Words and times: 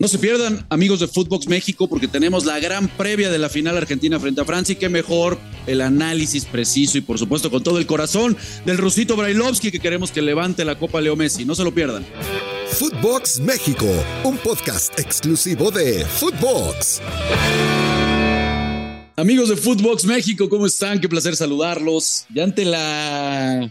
No 0.00 0.08
se 0.08 0.18
pierdan, 0.18 0.64
amigos 0.70 1.00
de 1.00 1.08
Footbox 1.08 1.46
México, 1.46 1.86
porque 1.86 2.08
tenemos 2.08 2.46
la 2.46 2.58
gran 2.58 2.88
previa 2.88 3.30
de 3.30 3.38
la 3.38 3.50
final 3.50 3.76
Argentina 3.76 4.18
frente 4.18 4.40
a 4.40 4.46
Francia 4.46 4.72
y 4.72 4.76
qué 4.76 4.88
mejor 4.88 5.38
el 5.66 5.82
análisis 5.82 6.46
preciso 6.46 6.96
y 6.96 7.02
por 7.02 7.18
supuesto 7.18 7.50
con 7.50 7.62
todo 7.62 7.76
el 7.76 7.84
corazón 7.84 8.34
del 8.64 8.78
Rusito 8.78 9.14
Brailovsky 9.14 9.70
que 9.70 9.78
queremos 9.78 10.10
que 10.10 10.22
levante 10.22 10.64
la 10.64 10.78
Copa 10.78 11.02
Leo 11.02 11.16
Messi. 11.16 11.44
No 11.44 11.54
se 11.54 11.64
lo 11.64 11.74
pierdan. 11.74 12.06
Footbox 12.70 13.40
México, 13.40 13.84
un 14.24 14.38
podcast 14.38 14.98
exclusivo 14.98 15.70
de 15.70 16.02
Footbox. 16.06 17.02
Amigos 19.16 19.50
de 19.50 19.56
Footbox 19.56 20.06
México, 20.06 20.48
¿cómo 20.48 20.64
están? 20.64 20.98
Qué 20.98 21.10
placer 21.10 21.36
saludarlos. 21.36 22.24
Ya 22.34 22.44
ante 22.44 22.64
la 22.64 23.70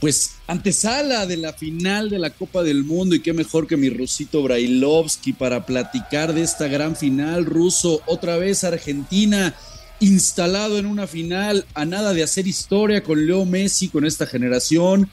pues 0.00 0.32
antesala 0.46 1.26
de 1.26 1.36
la 1.36 1.52
final 1.52 2.08
de 2.08 2.18
la 2.18 2.30
Copa 2.30 2.62
del 2.62 2.84
Mundo 2.84 3.14
y 3.14 3.20
qué 3.20 3.32
mejor 3.32 3.66
que 3.66 3.76
mi 3.76 3.90
rusito 3.90 4.42
Brailovsky 4.42 5.32
para 5.32 5.66
platicar 5.66 6.34
de 6.34 6.42
esta 6.42 6.68
gran 6.68 6.96
final 6.96 7.44
ruso, 7.44 8.00
otra 8.06 8.36
vez 8.36 8.64
Argentina 8.64 9.54
instalado 10.00 10.78
en 10.78 10.86
una 10.86 11.06
final 11.06 11.66
a 11.74 11.84
nada 11.84 12.14
de 12.14 12.22
hacer 12.22 12.46
historia 12.46 13.02
con 13.02 13.26
Leo 13.26 13.44
Messi, 13.44 13.88
con 13.88 14.04
esta 14.04 14.26
generación. 14.26 15.10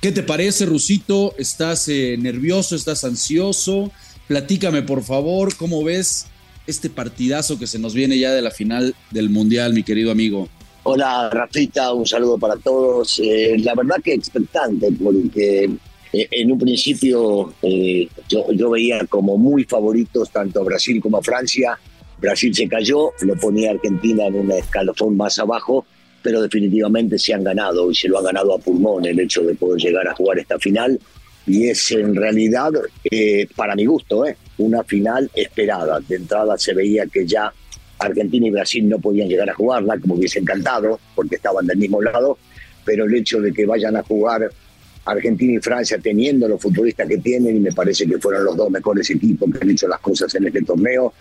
¿Qué 0.00 0.12
te 0.12 0.22
parece, 0.22 0.66
Rusito? 0.66 1.34
¿Estás 1.38 1.88
eh, 1.88 2.16
nervioso? 2.18 2.74
¿Estás 2.74 3.04
ansioso? 3.04 3.92
Platícame, 4.26 4.82
por 4.82 5.04
favor, 5.04 5.54
¿cómo 5.56 5.84
ves 5.84 6.26
este 6.66 6.90
partidazo 6.90 7.58
que 7.58 7.66
se 7.66 7.78
nos 7.78 7.94
viene 7.94 8.18
ya 8.18 8.32
de 8.32 8.42
la 8.42 8.50
final 8.50 8.94
del 9.10 9.30
Mundial, 9.30 9.74
mi 9.74 9.82
querido 9.82 10.10
amigo? 10.10 10.48
Hola, 10.86 11.30
Rafita, 11.32 11.94
un 11.94 12.04
saludo 12.04 12.36
para 12.36 12.56
todos. 12.56 13.18
Eh, 13.18 13.56
la 13.58 13.74
verdad 13.74 13.96
que 14.04 14.12
expectante, 14.12 14.92
porque 15.02 15.64
eh, 16.12 16.28
en 16.30 16.52
un 16.52 16.58
principio 16.58 17.54
eh, 17.62 18.06
yo, 18.28 18.70
veía 18.70 19.06
como 19.06 19.38
muy 19.38 19.64
favoritos 19.64 20.30
tanto 20.30 20.60
a 20.60 20.64
Brasil 20.64 21.00
como 21.00 21.16
a 21.16 21.22
Francia. 21.22 21.78
Brasil 22.18 22.54
se 22.54 22.68
cayó, 22.68 23.12
lo 23.22 23.34
ponía 23.36 23.70
Argentina 23.70 24.26
en 24.26 24.34
un 24.34 24.52
escalafón 24.52 25.16
más 25.16 25.38
abajo, 25.38 25.86
pero 26.20 26.42
definitivamente 26.42 27.18
se 27.18 27.32
han 27.32 27.44
ganado 27.44 27.90
y 27.90 27.94
se 27.94 28.08
lo 28.08 28.18
ha 28.18 28.22
ganado 28.22 28.54
a 28.54 28.58
pulmón 28.58 29.06
el 29.06 29.18
hecho 29.18 29.40
de 29.40 29.54
poder 29.54 29.80
llegar 29.80 30.06
a 30.06 30.14
jugar 30.14 30.38
esta 30.38 30.58
final. 30.58 31.00
Y 31.46 31.66
es 31.66 31.92
en 31.92 32.14
realidad, 32.14 32.72
para 33.56 33.74
mi 33.74 33.86
gusto, 33.86 34.24
una 34.58 34.84
final 34.84 35.30
esperada. 35.34 35.98
De 36.06 36.16
entrada 36.16 36.58
se 36.58 36.74
veía 36.74 37.06
que 37.06 37.26
ya 37.26 37.50
Argentina 37.98 38.46
y 38.46 38.50
Brasil 38.50 38.88
no 38.88 38.98
podían 38.98 39.28
llegar 39.28 39.48
a 39.48 39.54
jugarla, 39.54 39.98
como 39.98 40.14
hubiese 40.14 40.38
encantado, 40.38 40.98
porque 41.14 41.36
estaban 41.36 41.66
del 41.66 41.78
mismo 41.78 42.02
lado, 42.02 42.38
pero 42.84 43.04
el 43.04 43.14
hecho 43.14 43.40
de 43.40 43.52
que 43.52 43.66
vayan 43.66 43.96
a 43.96 44.02
jugar 44.02 44.50
Argentina 45.04 45.54
y 45.54 45.58
Francia 45.58 45.98
teniendo 45.98 46.48
los 46.48 46.60
futbolistas 46.60 47.08
que 47.08 47.18
tienen, 47.18 47.56
y 47.56 47.60
me 47.60 47.72
parece 47.72 48.06
que 48.06 48.18
fueron 48.18 48.44
los 48.44 48.56
dos 48.56 48.70
mejores 48.70 49.08
equipos 49.10 49.50
que 49.52 49.58
han 49.62 49.70
hecho 49.70 49.88
las 49.88 50.00
cosas 50.00 50.34
en 50.34 50.46
este 50.46 50.62
torneo, 50.62 51.12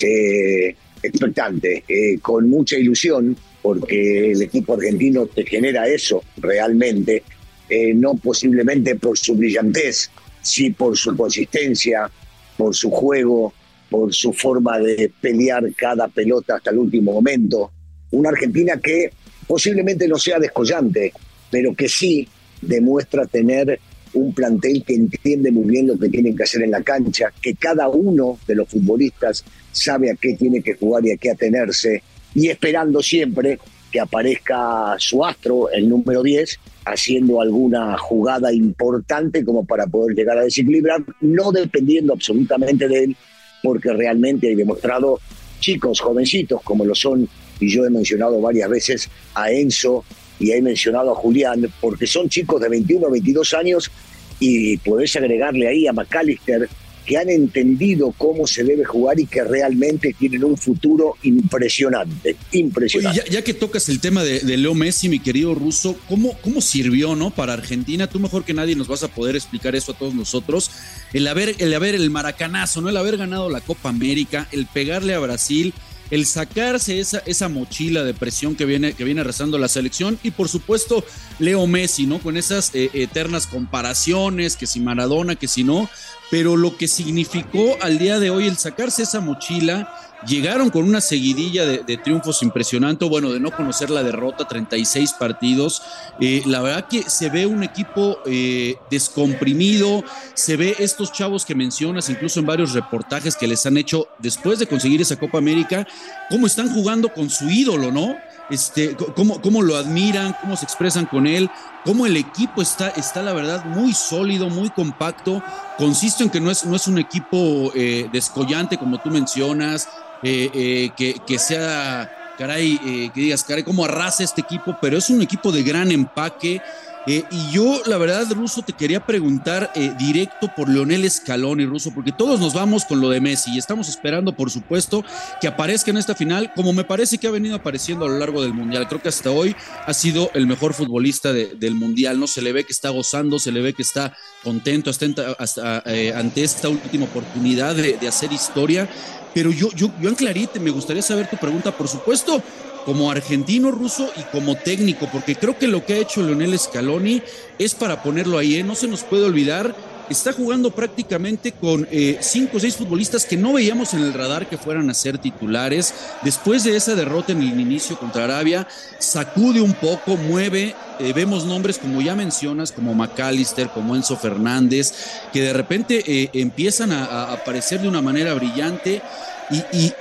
eh, 0.00 0.74
expectante, 1.02 1.84
eh, 1.88 2.18
con 2.20 2.48
mucha 2.48 2.76
ilusión, 2.76 3.36
porque 3.62 4.32
el 4.32 4.42
equipo 4.42 4.74
argentino 4.74 5.26
te 5.26 5.44
genera 5.44 5.86
eso 5.86 6.22
realmente, 6.36 7.22
eh, 7.68 7.94
no 7.94 8.14
posiblemente 8.14 8.96
por 8.96 9.16
su 9.16 9.34
brillantez, 9.34 10.10
sí 10.42 10.70
por 10.70 10.96
su 10.96 11.16
consistencia, 11.16 12.10
por 12.56 12.74
su 12.74 12.90
juego, 12.90 13.54
por 13.90 14.14
su 14.14 14.32
forma 14.32 14.78
de 14.78 15.10
pelear 15.20 15.64
cada 15.74 16.08
pelota 16.08 16.56
hasta 16.56 16.70
el 16.70 16.78
último 16.78 17.12
momento. 17.12 17.70
Una 18.12 18.30
Argentina 18.30 18.78
que 18.82 19.10
posiblemente 19.46 20.06
no 20.06 20.16
sea 20.16 20.38
descollante, 20.38 21.12
pero 21.50 21.74
que 21.74 21.88
sí 21.88 22.26
demuestra 22.62 23.26
tener 23.26 23.80
un 24.12 24.32
plantel 24.32 24.84
que 24.84 24.94
entiende 24.94 25.50
muy 25.50 25.68
bien 25.68 25.86
lo 25.86 25.98
que 25.98 26.08
tienen 26.08 26.36
que 26.36 26.42
hacer 26.44 26.62
en 26.62 26.70
la 26.70 26.82
cancha, 26.82 27.32
que 27.40 27.54
cada 27.54 27.88
uno 27.88 28.38
de 28.46 28.54
los 28.54 28.68
futbolistas 28.68 29.44
sabe 29.72 30.10
a 30.10 30.14
qué 30.14 30.34
tiene 30.34 30.62
que 30.62 30.74
jugar 30.74 31.04
y 31.06 31.12
a 31.12 31.16
qué 31.16 31.30
atenerse, 31.30 32.02
y 32.34 32.48
esperando 32.48 33.02
siempre 33.02 33.58
que 33.90 34.00
aparezca 34.00 34.94
su 34.98 35.24
astro, 35.24 35.70
el 35.70 35.88
número 35.88 36.22
10, 36.22 36.58
haciendo 36.84 37.40
alguna 37.40 37.98
jugada 37.98 38.52
importante 38.52 39.44
como 39.44 39.64
para 39.64 39.86
poder 39.86 40.16
llegar 40.16 40.38
a 40.38 40.44
desequilibrar, 40.44 41.02
no 41.20 41.52
dependiendo 41.52 42.12
absolutamente 42.12 42.88
de 42.88 43.04
él, 43.04 43.16
porque 43.62 43.92
realmente 43.92 44.48
hay 44.48 44.54
demostrado 44.54 45.20
chicos, 45.60 46.00
jovencitos, 46.00 46.62
como 46.62 46.84
lo 46.84 46.94
son, 46.94 47.28
y 47.60 47.68
yo 47.68 47.84
he 47.84 47.90
mencionado 47.90 48.40
varias 48.40 48.70
veces 48.70 49.10
a 49.34 49.50
Enzo 49.50 50.04
y 50.38 50.52
he 50.52 50.62
mencionado 50.62 51.12
a 51.12 51.14
Julián, 51.14 51.70
porque 51.80 52.06
son 52.06 52.28
chicos 52.28 52.60
de 52.60 52.68
21 52.68 53.10
22 53.10 53.54
años 53.54 53.90
y 54.38 54.78
podés 54.78 55.14
agregarle 55.16 55.68
ahí 55.68 55.86
a 55.86 55.92
McAllister, 55.92 56.68
que 57.10 57.18
han 57.18 57.28
entendido 57.28 58.14
cómo 58.16 58.46
se 58.46 58.62
debe 58.62 58.84
jugar 58.84 59.18
y 59.18 59.26
que 59.26 59.42
realmente 59.42 60.14
tienen 60.16 60.44
un 60.44 60.56
futuro 60.56 61.16
impresionante, 61.24 62.36
impresionante. 62.52 63.28
ya, 63.28 63.42
que 63.42 63.52
tocas 63.52 63.88
el 63.88 63.98
tema 63.98 64.22
de, 64.22 64.56
Leo 64.56 64.74
Messi, 64.74 65.08
mi 65.08 65.18
querido 65.18 65.56
ruso, 65.56 65.96
¿cómo, 66.08 66.38
¿cómo 66.40 66.60
sirvió 66.60 67.16
no 67.16 67.30
para 67.32 67.54
Argentina? 67.54 68.06
Tú 68.06 68.20
mejor 68.20 68.44
que 68.44 68.54
nadie 68.54 68.76
nos 68.76 68.86
vas 68.86 69.02
a 69.02 69.08
poder 69.08 69.34
explicar 69.34 69.74
eso 69.74 69.90
a 69.90 69.98
todos 69.98 70.14
nosotros. 70.14 70.70
El 71.12 71.26
haber, 71.26 71.56
el 71.58 71.74
haber 71.74 71.96
el 71.96 72.10
maracanazo, 72.10 72.80
¿no? 72.80 72.90
El 72.90 72.96
haber 72.96 73.16
ganado 73.16 73.50
la 73.50 73.60
Copa 73.60 73.88
América, 73.88 74.46
el 74.52 74.66
pegarle 74.66 75.12
a 75.14 75.18
Brasil, 75.18 75.74
el 76.10 76.26
sacarse 76.26 77.00
esa, 77.00 77.18
esa 77.26 77.48
mochila 77.48 78.02
de 78.04 78.14
presión 78.14 78.56
que 78.56 78.64
viene, 78.64 78.94
que 78.94 79.04
viene 79.04 79.24
rezando 79.24 79.58
la 79.58 79.68
selección 79.68 80.18
y 80.22 80.32
por 80.32 80.48
supuesto 80.48 81.04
Leo 81.38 81.66
Messi, 81.66 82.06
¿no? 82.06 82.18
Con 82.18 82.36
esas 82.36 82.74
eh, 82.74 82.90
eternas 82.94 83.46
comparaciones, 83.46 84.56
que 84.56 84.66
si 84.66 84.80
Maradona, 84.80 85.36
que 85.36 85.48
si 85.48 85.64
no, 85.64 85.88
pero 86.30 86.56
lo 86.56 86.76
que 86.76 86.88
significó 86.88 87.76
al 87.80 87.98
día 87.98 88.18
de 88.18 88.30
hoy 88.30 88.46
el 88.46 88.56
sacarse 88.56 89.02
esa 89.02 89.20
mochila, 89.20 89.92
llegaron 90.26 90.70
con 90.70 90.84
una 90.84 91.00
seguidilla 91.00 91.64
de, 91.66 91.96
triunfos 91.96 92.42
impresionante, 92.42 93.04
bueno, 93.04 93.32
de 93.32 93.40
no 93.40 93.50
conocer 93.50 93.90
la 93.90 94.02
derrota, 94.02 94.46
36 94.46 95.12
partidos, 95.14 95.82
eh, 96.20 96.42
la 96.46 96.60
verdad 96.60 96.86
que 96.88 97.02
se 97.02 97.28
ve 97.30 97.46
un 97.46 97.62
equipo 97.62 98.18
eh, 98.26 98.76
descomprimido, 98.90 100.04
se 100.34 100.56
ve 100.56 100.76
estos 100.78 101.12
chavos 101.12 101.44
que 101.44 101.54
mencionas, 101.54 102.08
incluso 102.08 102.40
en 102.40 102.46
varios 102.46 102.72
reportajes 102.72 103.36
que 103.36 103.46
les 103.46 103.64
han 103.66 103.76
hecho 103.76 104.08
después 104.18 104.58
de 104.58 104.66
conseguir 104.66 105.00
esa 105.00 105.16
Copa 105.16 105.38
América, 105.38 105.86
cómo 106.28 106.46
están 106.46 106.72
jugando 106.72 107.12
con 107.12 107.30
su 107.30 107.48
ídolo, 107.48 107.90
¿no? 107.90 108.16
este, 108.50 108.96
cómo, 108.96 109.40
cómo, 109.40 109.62
lo 109.62 109.76
admiran, 109.76 110.36
cómo 110.40 110.56
se 110.56 110.64
expresan 110.64 111.06
con 111.06 111.26
él, 111.26 111.48
cómo 111.84 112.06
el 112.06 112.16
equipo 112.16 112.60
está, 112.60 112.88
está 112.88 113.22
la 113.22 113.32
verdad, 113.32 113.64
muy 113.64 113.94
sólido, 113.94 114.50
muy 114.50 114.70
compacto. 114.70 115.42
Consisto 115.78 116.24
en 116.24 116.30
que 116.30 116.40
no 116.40 116.50
es, 116.50 116.66
no 116.66 116.76
es 116.76 116.86
un 116.88 116.98
equipo 116.98 117.72
eh, 117.74 118.08
descollante, 118.12 118.76
como 118.76 118.98
tú 119.00 119.10
mencionas, 119.10 119.88
eh, 120.22 120.50
eh, 120.54 120.90
que, 120.96 121.16
que, 121.26 121.38
sea, 121.38 122.34
caray, 122.38 123.10
que 123.14 123.20
digas, 123.20 123.44
caray, 123.44 123.62
cómo 123.62 123.84
arrasa 123.84 124.24
este 124.24 124.40
equipo, 124.40 124.76
pero 124.80 124.98
es 124.98 125.10
un 125.10 125.22
equipo 125.22 125.52
de 125.52 125.62
gran 125.62 125.90
empaque. 125.90 126.60
Eh, 127.06 127.24
y 127.30 127.50
yo, 127.50 127.80
la 127.86 127.96
verdad, 127.96 128.26
Ruso, 128.32 128.60
te 128.60 128.74
quería 128.74 129.06
preguntar 129.06 129.72
eh, 129.74 129.92
directo 129.98 130.50
por 130.54 130.68
Leonel 130.68 131.10
Scaloni, 131.10 131.64
Ruso, 131.64 131.92
porque 131.94 132.12
todos 132.12 132.38
nos 132.40 132.52
vamos 132.52 132.84
con 132.84 133.00
lo 133.00 133.08
de 133.08 133.20
Messi 133.20 133.52
y 133.54 133.58
estamos 133.58 133.88
esperando, 133.88 134.36
por 134.36 134.50
supuesto, 134.50 135.02
que 135.40 135.48
aparezca 135.48 135.90
en 135.90 135.96
esta 135.96 136.14
final, 136.14 136.52
como 136.54 136.74
me 136.74 136.84
parece 136.84 137.16
que 137.16 137.26
ha 137.26 137.30
venido 137.30 137.56
apareciendo 137.56 138.04
a 138.04 138.08
lo 138.08 138.18
largo 138.18 138.42
del 138.42 138.52
Mundial. 138.52 138.86
Creo 138.86 139.00
que 139.00 139.08
hasta 139.08 139.30
hoy 139.30 139.56
ha 139.86 139.94
sido 139.94 140.30
el 140.34 140.46
mejor 140.46 140.74
futbolista 140.74 141.32
del 141.32 141.74
Mundial, 141.74 142.20
¿no? 142.20 142.26
Se 142.26 142.42
le 142.42 142.52
ve 142.52 142.64
que 142.64 142.72
está 142.72 142.90
gozando, 142.90 143.38
se 143.38 143.50
le 143.50 143.62
ve 143.62 143.72
que 143.72 143.82
está 143.82 144.14
contento 144.44 144.90
hasta, 144.90 145.82
eh, 145.86 146.12
ante 146.14 146.44
esta 146.44 146.68
última 146.68 147.06
oportunidad 147.06 147.74
de 147.74 148.08
hacer 148.08 148.30
historia. 148.32 148.88
Pero 149.34 149.50
yo, 149.50 149.70
yo, 149.74 149.90
yo 150.00 150.08
en 150.08 150.14
Clarite, 150.14 150.60
me 150.60 150.70
gustaría 150.70 151.02
saber 151.02 151.28
tu 151.28 151.36
pregunta, 151.36 151.76
por 151.76 151.88
supuesto, 151.88 152.42
como 152.84 153.10
argentino 153.10 153.70
ruso 153.70 154.10
y 154.16 154.22
como 154.32 154.56
técnico, 154.56 155.08
porque 155.12 155.36
creo 155.36 155.58
que 155.58 155.68
lo 155.68 155.84
que 155.84 155.94
ha 155.94 155.98
hecho 155.98 156.22
Leonel 156.22 156.58
Scaloni 156.58 157.22
es 157.58 157.74
para 157.74 158.02
ponerlo 158.02 158.38
ahí, 158.38 158.56
¿eh? 158.56 158.64
no 158.64 158.74
se 158.74 158.88
nos 158.88 159.04
puede 159.04 159.26
olvidar, 159.26 159.74
está 160.10 160.32
jugando 160.32 160.70
prácticamente 160.70 161.52
con 161.52 161.86
eh, 161.90 162.18
cinco 162.20 162.56
o 162.56 162.60
seis 162.60 162.76
futbolistas 162.76 163.24
que 163.24 163.36
no 163.36 163.52
veíamos 163.52 163.94
en 163.94 164.02
el 164.02 164.12
radar 164.12 164.48
que 164.48 164.58
fueran 164.58 164.90
a 164.90 164.94
ser 164.94 165.18
titulares. 165.18 165.94
Después 166.22 166.64
de 166.64 166.76
esa 166.76 166.94
derrota 166.94 167.32
en 167.32 167.42
el 167.42 167.60
inicio 167.60 167.98
contra 167.98 168.24
Arabia, 168.24 168.66
sacude 168.98 169.60
un 169.60 169.74
poco, 169.74 170.16
mueve, 170.16 170.74
eh, 170.98 171.12
vemos 171.12 171.44
nombres 171.46 171.78
como 171.78 172.00
ya 172.02 172.14
mencionas, 172.14 172.72
como 172.72 172.94
McAllister, 172.94 173.68
como 173.70 173.96
Enzo 173.96 174.16
Fernández, 174.16 174.92
que 175.32 175.42
de 175.42 175.52
repente 175.52 176.30
empiezan 176.34 176.92
a 176.92 177.32
aparecer 177.32 177.80
de 177.80 177.88
una 177.88 178.02
manera 178.02 178.34
brillante 178.34 179.00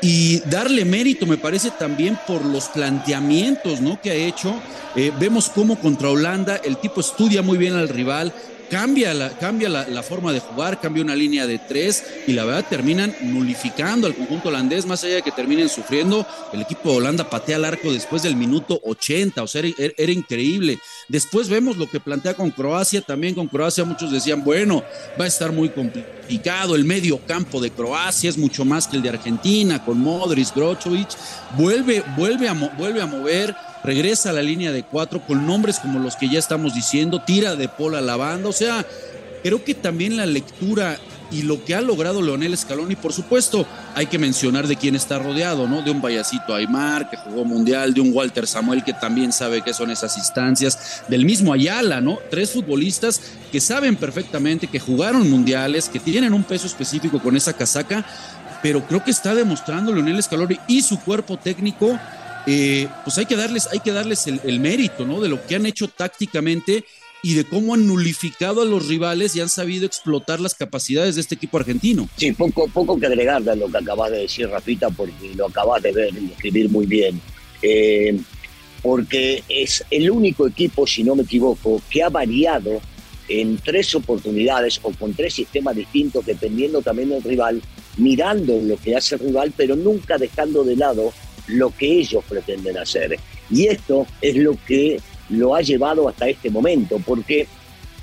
y, 0.02 0.42
darle 0.46 0.86
mérito, 0.86 1.26
me 1.26 1.38
parece, 1.38 1.72
también 1.72 2.20
por 2.28 2.46
los 2.46 2.68
planteamientos 2.68 3.82
¿no? 3.82 4.00
que 4.02 4.12
ha 4.12 4.16
hecho. 4.16 4.54
Eh, 4.96 5.12
vemos 5.20 5.50
cómo 5.50 5.80
contra 5.80 6.10
Holanda 6.10 6.58
el 6.58 6.78
tipo 6.78 7.02
estudia 7.02 7.42
muy 7.42 7.58
bien 7.58 7.74
al 7.74 7.90
rival, 7.90 8.34
cambia, 8.70 9.14
la, 9.14 9.30
cambia 9.38 9.70
la, 9.70 10.04
forma 10.04 10.32
de 10.32 10.40
jugar, 10.40 10.80
cambia 10.80 11.04
una 11.04 11.16
línea 11.16 11.48
de 11.48 11.60
tres 11.60 12.04
y 12.28 12.34
la 12.34 12.46
verdad 12.46 12.66
terminan 12.70 13.14
nulificando 13.22 14.08
al 14.08 14.16
conjunto 14.16 14.50
holandés, 14.50 14.86
más 14.86 15.04
allá 15.04 15.16
de 15.16 15.22
que 15.22 15.32
terminen 15.32 15.70
sufriendo, 15.70 16.26
el 16.54 16.62
equipo 16.62 16.90
de 16.92 16.98
Holanda 16.98 17.30
patea 17.30 17.58
al 17.58 17.66
arco 17.66 17.92
después 17.92 18.24
del 18.24 18.36
minuto 18.36 18.80
80, 18.84 19.44
o 19.44 19.48
sea, 19.48 19.64
era, 19.78 20.12
increíble. 20.12 20.80
Después 21.08 21.50
vemos 21.50 21.78
lo 21.78 21.90
que 21.90 22.00
plantea 22.00 22.34
con 22.34 22.52
Croacia, 22.52 23.02
también 23.02 23.36
con 23.36 23.48
Croacia 23.48 23.84
muchos 23.84 24.12
decían, 24.12 24.44
bueno, 24.44 24.84
va 25.20 25.26
a 25.26 25.28
estar 25.28 25.52
muy 25.52 25.70
complicado, 25.70 26.76
el 26.76 26.86
medio 26.86 27.20
campo 27.26 27.60
de 27.60 27.72
Croacia 27.72 28.30
es 28.30 28.38
mucho 28.38 28.66
más 28.66 28.88
que 28.88 28.98
el 28.98 29.04
de 29.04 29.10
Argentina, 29.10 29.84
con 29.84 30.00
Modric, 30.00 30.54
Grochovic, 30.56 31.10
vuelve, 31.58 32.04
vuelve, 32.16 32.48
a, 32.48 32.54
vuelve 32.54 33.02
a 33.02 33.06
mover 33.06 33.56
regresa 33.84 34.30
a 34.30 34.34
la 34.34 34.42
línea 34.42 34.72
de 34.72 34.84
cuatro 34.84 35.22
con 35.26 35.46
nombres 35.46 35.80
como 35.80 36.00
los 36.00 36.16
que 36.16 36.30
ya 36.30 36.40
estamos 36.40 36.74
diciendo, 36.74 37.22
tira 37.22 37.56
de 37.56 37.70
pola 37.70 38.02
la 38.02 38.18
banda, 38.18 38.50
o 38.50 38.54
sea, 38.54 38.86
creo 39.44 39.64
que 39.64 39.74
también 39.74 40.18
la 40.18 40.26
lectura 40.26 40.98
y 41.32 41.44
lo 41.44 41.64
que 41.64 41.76
ha 41.76 41.82
logrado 41.82 42.22
Leonel 42.22 42.58
Scaloni, 42.58 42.96
por 42.96 43.14
supuesto, 43.14 43.66
hay 43.96 44.08
que 44.08 44.18
mencionar 44.18 44.68
de 44.68 44.76
quién 44.76 44.96
está 44.96 45.20
rodeado, 45.20 45.68
¿no? 45.68 45.82
De 45.82 45.92
un 45.92 46.02
Bayacito 46.02 46.56
Aymar, 46.56 47.10
que 47.10 47.18
jugó 47.18 47.46
mundial, 47.46 47.94
de 47.94 48.02
un 48.02 48.12
Walter 48.14 48.48
Samuel, 48.48 48.84
que 48.84 48.94
también 48.94 49.32
sabe 49.32 49.62
qué 49.62 49.74
son 49.74 49.92
esas 49.92 50.18
instancias, 50.18 51.04
del 51.08 51.26
mismo 51.26 51.54
Ayala, 51.54 52.02
¿no? 52.02 52.18
Tres 52.32 52.52
futbolistas 52.52 53.22
que 53.52 53.62
saben 53.62 53.96
perfectamente 53.96 54.68
que 54.68 54.80
jugaron 54.80 55.30
mundiales, 55.30 55.90
que 55.90 56.00
tienen 56.00 56.34
un 56.34 56.44
peso 56.44 56.68
específico 56.68 57.20
con 57.20 57.36
esa 57.36 57.54
casaca, 57.54 58.06
pero 58.64 58.86
creo 58.86 59.04
que 59.04 59.12
está 59.12 59.36
demostrando 59.36 59.94
Leonel 59.94 60.22
Scaloni 60.22 60.60
y 60.68 60.82
su 60.82 61.00
cuerpo 61.00 61.38
técnico 61.38 61.98
eh, 62.46 62.88
pues 63.04 63.18
hay 63.18 63.26
que 63.26 63.36
darles, 63.36 63.68
hay 63.72 63.80
que 63.80 63.92
darles 63.92 64.28
el, 64.28 64.60
mérito, 64.60 65.06
¿no? 65.06 65.20
De 65.22 65.30
lo 65.30 65.46
que 65.46 65.56
han 65.56 65.66
hecho 65.66 65.88
tácticamente 65.88 66.86
y 67.22 67.34
de 67.34 67.44
cómo 67.44 67.74
han 67.74 67.86
nulificado 67.86 68.62
a 68.62 68.66
los 68.66 68.88
rivales 68.88 69.36
y 69.36 69.42
han 69.42 69.50
sabido 69.50 69.86
explotar 69.86 70.40
las 70.40 70.56
capacidades 70.56 71.16
de 71.16 71.22
este 71.22 71.36
equipo 71.36 71.58
argentino. 71.58 72.08
Sí, 72.18 72.32
poco, 72.32 72.68
poco 72.70 72.98
que 72.98 73.08
agregarle 73.08 73.52
a 73.52 73.56
lo 73.56 73.68
que 73.68 73.78
acabas 73.78 74.12
de 74.12 74.20
decir, 74.20 74.50
Rafita, 74.50 74.90
porque 74.90 75.34
lo 75.36 75.48
acabas 75.48 75.84
de 75.84 75.92
ver 75.92 76.14
y 76.14 76.32
escribir 76.32 76.70
muy 76.70 76.86
bien. 76.86 77.22
Eh, 77.62 78.18
porque 78.82 79.44
es 79.50 79.84
el 79.92 80.10
único 80.10 80.48
equipo, 80.48 80.88
si 80.88 81.04
no 81.04 81.16
me 81.16 81.24
equivoco, 81.24 81.82
que 81.90 82.02
ha 82.02 82.10
variado 82.10 82.80
en 83.28 83.58
tres 83.58 83.94
oportunidades 83.96 84.80
o 84.82 84.92
con 84.92 85.14
tres 85.14 85.34
sistemas 85.34 85.76
distintos, 85.76 86.26
dependiendo 86.26 86.82
también 86.82 87.10
del 87.10 87.24
rival, 87.24 87.62
mirando 87.98 88.60
lo 88.62 88.78
que 88.78 88.96
hace 88.96 89.16
el 89.16 89.22
rival, 89.22 89.54
pero 89.56 89.76
nunca 89.76 90.18
dejando 90.18 90.64
de 90.64 90.76
lado 90.76 91.14
lo 91.50 91.72
que 91.76 92.00
ellos 92.00 92.24
pretenden 92.28 92.78
hacer. 92.78 93.20
Y 93.50 93.68
esto 93.68 94.06
es 94.22 94.36
lo 94.36 94.56
que 94.66 95.00
lo 95.30 95.56
ha 95.56 95.62
llevado 95.62 96.08
hasta 96.08 96.28
este 96.28 96.50
momento, 96.50 97.00
porque 97.06 97.48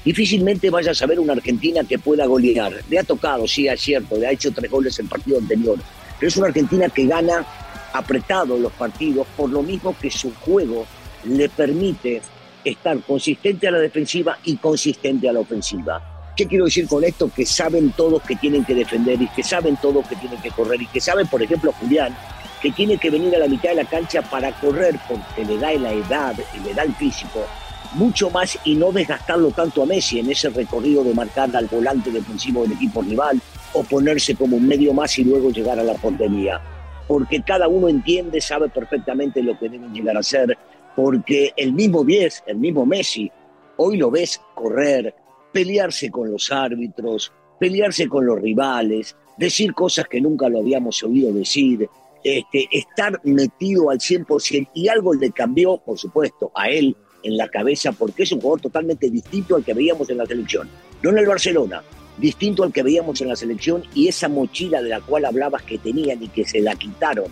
difícilmente 0.04 0.70
vayas 0.70 1.00
a 1.02 1.06
ver 1.06 1.18
una 1.18 1.32
Argentina 1.32 1.82
que 1.84 1.98
pueda 1.98 2.26
golear. 2.26 2.82
Le 2.88 2.98
ha 2.98 3.04
tocado, 3.04 3.46
sí, 3.46 3.66
es 3.66 3.80
cierto, 3.80 4.16
le 4.16 4.26
ha 4.26 4.32
hecho 4.32 4.52
tres 4.52 4.70
goles 4.70 4.98
en 4.98 5.08
partido 5.08 5.38
anterior, 5.38 5.78
pero 6.18 6.28
es 6.28 6.36
una 6.36 6.48
Argentina 6.48 6.88
que 6.88 7.06
gana 7.06 7.44
apretado 7.92 8.58
los 8.58 8.72
partidos, 8.72 9.26
por 9.36 9.50
lo 9.50 9.62
mismo 9.62 9.96
que 10.00 10.10
su 10.10 10.32
juego 10.34 10.86
le 11.24 11.48
permite 11.48 12.22
estar 12.64 12.98
consistente 13.00 13.68
a 13.68 13.70
la 13.70 13.78
defensiva 13.78 14.38
y 14.44 14.56
consistente 14.56 15.28
a 15.28 15.32
la 15.32 15.40
ofensiva. 15.40 16.32
¿Qué 16.36 16.46
quiero 16.46 16.66
decir 16.66 16.86
con 16.86 17.02
esto? 17.02 17.30
Que 17.34 17.46
saben 17.46 17.92
todos 17.92 18.22
que 18.22 18.36
tienen 18.36 18.64
que 18.64 18.74
defender 18.74 19.20
y 19.22 19.28
que 19.28 19.42
saben 19.42 19.76
todos 19.78 20.06
que 20.06 20.16
tienen 20.16 20.40
que 20.42 20.50
correr 20.50 20.82
y 20.82 20.86
que 20.86 21.00
saben, 21.00 21.26
por 21.28 21.42
ejemplo, 21.42 21.72
Julián, 21.80 22.14
que 22.60 22.70
tiene 22.70 22.98
que 22.98 23.10
venir 23.10 23.34
a 23.36 23.40
la 23.40 23.48
mitad 23.48 23.70
de 23.70 23.76
la 23.76 23.84
cancha 23.84 24.22
para 24.22 24.52
correr 24.60 24.98
porque 25.08 25.44
le 25.44 25.58
da 25.58 25.72
la 25.74 25.92
edad 25.92 26.34
y 26.54 26.60
le 26.60 26.74
da 26.74 26.82
el 26.82 26.94
físico 26.94 27.46
mucho 27.94 28.30
más 28.30 28.58
y 28.64 28.74
no 28.74 28.92
desgastarlo 28.92 29.50
tanto 29.50 29.82
a 29.82 29.86
Messi 29.86 30.18
en 30.20 30.30
ese 30.30 30.50
recorrido 30.50 31.02
de 31.02 31.14
marcar 31.14 31.54
al 31.56 31.66
volante 31.66 32.10
defensivo 32.10 32.62
del 32.62 32.72
equipo 32.72 33.02
rival 33.02 33.40
o 33.72 33.82
ponerse 33.82 34.34
como 34.34 34.56
un 34.56 34.66
medio 34.66 34.92
más 34.92 35.18
y 35.18 35.24
luego 35.24 35.50
llegar 35.50 35.78
a 35.78 35.84
la 35.84 35.94
portería. 35.94 36.60
Porque 37.08 37.42
cada 37.42 37.68
uno 37.68 37.88
entiende, 37.88 38.40
sabe 38.40 38.68
perfectamente 38.68 39.42
lo 39.42 39.58
que 39.58 39.68
deben 39.68 39.92
llegar 39.92 40.16
a 40.16 40.20
hacer, 40.20 40.56
porque 40.94 41.52
el 41.56 41.72
mismo 41.72 42.04
10, 42.04 42.44
el 42.46 42.56
mismo 42.56 42.84
Messi, 42.84 43.30
hoy 43.76 43.96
lo 43.96 44.10
ves 44.10 44.40
correr, 44.54 45.14
pelearse 45.52 46.10
con 46.10 46.30
los 46.30 46.50
árbitros, 46.50 47.32
pelearse 47.58 48.08
con 48.08 48.26
los 48.26 48.40
rivales, 48.40 49.16
decir 49.36 49.72
cosas 49.72 50.06
que 50.08 50.20
nunca 50.20 50.48
lo 50.48 50.58
habíamos 50.58 51.02
oído 51.02 51.32
decir, 51.32 51.88
este, 52.24 52.68
estar 52.72 53.20
metido 53.24 53.90
al 53.90 53.98
100% 53.98 54.68
y 54.74 54.88
algo 54.88 55.14
le 55.14 55.30
cambió, 55.30 55.78
por 55.78 55.98
supuesto, 55.98 56.50
a 56.54 56.68
él 56.68 56.96
en 57.22 57.36
la 57.36 57.48
cabeza 57.48 57.92
porque 57.92 58.22
es 58.22 58.32
un 58.32 58.40
jugador 58.40 58.60
totalmente 58.60 59.10
distinto 59.10 59.56
al 59.56 59.64
que 59.64 59.74
veíamos 59.74 60.08
en 60.10 60.18
la 60.18 60.26
selección. 60.26 60.68
No 61.02 61.10
en 61.10 61.18
el 61.18 61.26
Barcelona, 61.26 61.82
distinto 62.18 62.62
al 62.64 62.72
que 62.72 62.82
veíamos 62.82 63.20
en 63.20 63.28
la 63.28 63.36
selección 63.36 63.82
y 63.94 64.08
esa 64.08 64.28
mochila 64.28 64.82
de 64.82 64.90
la 64.90 65.00
cual 65.00 65.24
hablabas 65.24 65.62
que 65.62 65.78
tenían 65.78 66.22
y 66.22 66.28
que 66.28 66.44
se 66.44 66.60
la 66.60 66.74
quitaron 66.76 67.26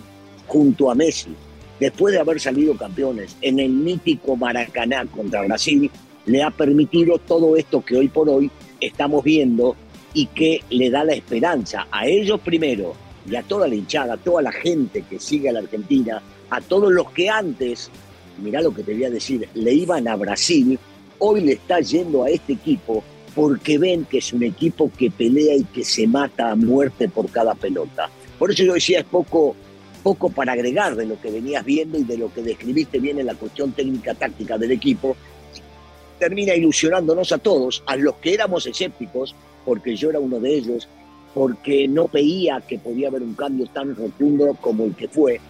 junto 0.47 0.91
a 0.91 0.95
Messi, 0.95 1.35
después 1.79 2.13
de 2.13 2.19
haber 2.19 2.39
salido 2.39 2.77
campeones 2.77 3.35
en 3.41 3.59
el 3.59 3.69
mítico 3.69 4.35
Maracaná 4.35 5.05
contra 5.05 5.43
Brasil, 5.43 5.89
le 6.25 6.43
ha 6.43 6.51
permitido 6.51 7.17
todo 7.19 7.55
esto 7.55 7.83
que 7.83 7.97
hoy 7.97 8.07
por 8.07 8.29
hoy 8.29 8.51
estamos 8.79 9.23
viendo 9.23 9.75
y 10.13 10.27
que 10.27 10.61
le 10.69 10.89
da 10.89 11.03
la 11.03 11.13
esperanza 11.13 11.87
a 11.91 12.07
ellos 12.07 12.39
primero 12.41 12.93
y 13.29 13.35
a 13.35 13.43
toda 13.43 13.67
la 13.67 13.75
hinchada, 13.75 14.13
a 14.13 14.17
toda 14.17 14.41
la 14.41 14.51
gente 14.51 15.03
que 15.09 15.19
sigue 15.19 15.49
a 15.49 15.53
la 15.53 15.59
Argentina, 15.59 16.21
a 16.49 16.61
todos 16.61 16.91
los 16.91 17.11
que 17.11 17.29
antes, 17.29 17.89
mirá 18.41 18.61
lo 18.61 18.73
que 18.73 18.83
te 18.83 18.93
voy 18.93 19.05
a 19.05 19.09
decir, 19.09 19.47
le 19.53 19.73
iban 19.73 20.07
a 20.07 20.15
Brasil, 20.15 20.77
hoy 21.19 21.41
le 21.41 21.53
está 21.53 21.79
yendo 21.79 22.23
a 22.23 22.29
este 22.29 22.53
equipo 22.53 23.03
porque 23.35 23.77
ven 23.77 24.05
que 24.05 24.19
es 24.19 24.31
un 24.31 24.43
equipo 24.43 24.89
que 24.97 25.11
pelea 25.11 25.55
y 25.55 25.63
que 25.65 25.83
se 25.83 26.07
mata 26.07 26.51
a 26.51 26.55
muerte 26.55 27.09
por 27.09 27.29
cada 27.29 27.53
pelota. 27.53 28.09
Por 28.39 28.51
eso 28.51 28.63
yo 28.63 28.73
decía, 28.73 28.99
es 28.99 29.05
poco, 29.05 29.55
poco 30.01 30.29
para 30.29 30.53
agregar 30.53 30.95
de 30.95 31.05
lo 31.05 31.19
que 31.19 31.31
venías 31.31 31.65
viendo 31.65 31.97
y 31.97 32.03
de 32.03 32.17
lo 32.17 32.33
que 32.33 32.41
describiste 32.41 32.99
bien 32.99 33.19
en 33.19 33.25
la 33.25 33.35
cuestión 33.35 33.73
técnica 33.73 34.13
táctica 34.13 34.57
del 34.57 34.71
equipo. 34.71 35.17
Termina 36.17 36.55
ilusionándonos 36.55 37.33
a 37.33 37.37
todos, 37.37 37.83
a 37.87 37.97
los 37.97 38.15
que 38.15 38.33
éramos 38.33 38.65
escépticos, 38.65 39.35
porque 39.65 39.97
yo 39.97 40.11
era 40.11 40.19
uno 40.19 40.39
de 40.39 40.55
ellos, 40.55 40.87
porque 41.35 41.85
no 41.89 42.07
veía 42.07 42.63
que 42.65 42.79
podía 42.79 43.09
haber 43.09 43.21
un 43.21 43.35
cambio 43.35 43.67
tan 43.67 43.93
rotundo 43.93 44.57
como 44.61 44.85
el 44.85 44.95
que 44.95 45.09
fue. 45.09 45.41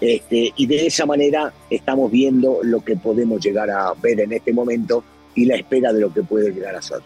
Este, 0.00 0.52
y 0.56 0.66
de 0.66 0.86
esa 0.86 1.04
manera 1.04 1.52
estamos 1.68 2.10
viendo 2.10 2.60
lo 2.62 2.82
que 2.82 2.96
podemos 2.96 3.44
llegar 3.44 3.70
a 3.70 3.92
ver 4.02 4.18
en 4.20 4.32
este 4.32 4.54
momento 4.54 5.04
y 5.34 5.44
la 5.44 5.56
espera 5.56 5.92
de 5.92 6.00
lo 6.00 6.12
que 6.12 6.22
puede 6.22 6.52
llegar 6.52 6.74
a 6.74 6.80
ser. 6.80 7.00